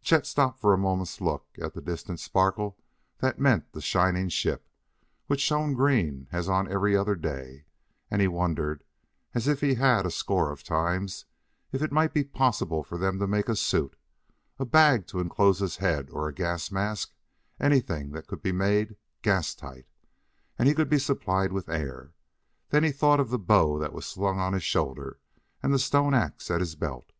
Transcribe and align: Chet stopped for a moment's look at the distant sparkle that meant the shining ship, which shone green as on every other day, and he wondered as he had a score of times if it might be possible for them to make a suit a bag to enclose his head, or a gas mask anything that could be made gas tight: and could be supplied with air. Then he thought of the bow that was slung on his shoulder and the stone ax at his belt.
Chet 0.00 0.24
stopped 0.26 0.58
for 0.62 0.72
a 0.72 0.78
moment's 0.78 1.20
look 1.20 1.44
at 1.60 1.74
the 1.74 1.82
distant 1.82 2.18
sparkle 2.18 2.78
that 3.18 3.38
meant 3.38 3.70
the 3.74 3.82
shining 3.82 4.30
ship, 4.30 4.66
which 5.26 5.42
shone 5.42 5.74
green 5.74 6.26
as 6.32 6.48
on 6.48 6.66
every 6.72 6.96
other 6.96 7.14
day, 7.14 7.66
and 8.10 8.22
he 8.22 8.26
wondered 8.26 8.82
as 9.34 9.44
he 9.44 9.74
had 9.74 10.06
a 10.06 10.10
score 10.10 10.50
of 10.50 10.62
times 10.64 11.26
if 11.70 11.82
it 11.82 11.92
might 11.92 12.14
be 12.14 12.24
possible 12.24 12.82
for 12.82 12.96
them 12.96 13.18
to 13.18 13.26
make 13.26 13.46
a 13.46 13.54
suit 13.54 13.94
a 14.58 14.64
bag 14.64 15.06
to 15.06 15.20
enclose 15.20 15.58
his 15.58 15.76
head, 15.76 16.08
or 16.10 16.28
a 16.28 16.32
gas 16.34 16.72
mask 16.72 17.12
anything 17.60 18.12
that 18.12 18.26
could 18.26 18.40
be 18.40 18.52
made 18.52 18.96
gas 19.20 19.54
tight: 19.54 19.84
and 20.58 20.74
could 20.74 20.88
be 20.88 20.98
supplied 20.98 21.52
with 21.52 21.68
air. 21.68 22.14
Then 22.70 22.84
he 22.84 22.90
thought 22.90 23.20
of 23.20 23.28
the 23.28 23.38
bow 23.38 23.78
that 23.80 23.92
was 23.92 24.06
slung 24.06 24.38
on 24.40 24.54
his 24.54 24.64
shoulder 24.64 25.20
and 25.62 25.74
the 25.74 25.78
stone 25.78 26.14
ax 26.14 26.50
at 26.50 26.60
his 26.60 26.74
belt. 26.74 27.12